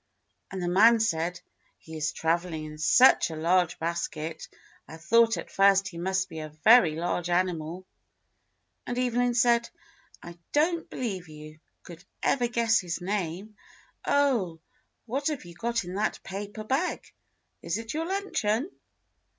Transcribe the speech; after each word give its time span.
And 0.49 0.63
the 0.63 0.67
man 0.67 0.99
said, 0.99 1.39
"He 1.77 1.95
is 1.95 2.11
traveling 2.11 2.65
in 2.65 2.79
such 2.79 3.29
a 3.29 3.35
large 3.35 3.77
basket, 3.77 4.47
I 4.87 4.97
thought 4.97 5.37
at 5.37 5.51
first 5.51 5.89
he 5.89 5.99
must 5.99 6.27
be 6.27 6.39
a 6.39 6.49
very 6.63 6.95
large 6.95 7.29
animal." 7.29 7.85
And 8.87 8.97
Evelyn 8.97 9.35
said: 9.35 9.69
"I 10.23 10.39
don't 10.53 10.89
believe 10.89 11.29
you 11.29 11.59
could 11.83 12.03
ever 12.23 12.47
guess 12.47 12.79
his 12.79 12.99
name. 12.99 13.55
Oh, 14.03 14.59
what 15.05 15.27
have 15.27 15.45
you 15.45 15.53
got 15.53 15.83
in 15.83 15.93
that 15.93 16.23
paper 16.23 16.63
bag.^ 16.63 17.11
Is 17.61 17.77
it 17.77 17.93
your 17.93 18.07
luncheon.?" 18.07 18.71